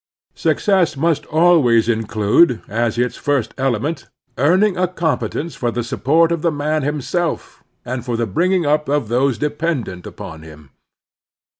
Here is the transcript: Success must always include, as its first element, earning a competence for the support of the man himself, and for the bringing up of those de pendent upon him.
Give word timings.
Success 0.33 0.97
must 0.97 1.27
always 1.27 1.87
include, 1.87 2.63
as 2.67 2.97
its 2.97 3.17
first 3.17 3.53
element, 3.55 4.07
earning 4.39 4.75
a 4.75 4.87
competence 4.87 5.53
for 5.53 5.69
the 5.69 5.83
support 5.83 6.31
of 6.31 6.41
the 6.41 6.49
man 6.51 6.81
himself, 6.81 7.63
and 7.85 8.03
for 8.03 8.17
the 8.17 8.25
bringing 8.25 8.65
up 8.65 8.89
of 8.89 9.09
those 9.09 9.37
de 9.37 9.51
pendent 9.51 10.07
upon 10.07 10.41
him. 10.41 10.71